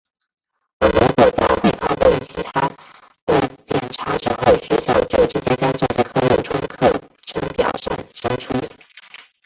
[0.79, 2.61] 而如果在会考或其它
[3.27, 6.91] 的检查之后学校就直接将这些科目从课
[7.23, 8.51] 程表上删除。